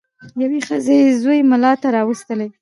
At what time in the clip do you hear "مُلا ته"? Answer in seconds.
1.51-1.87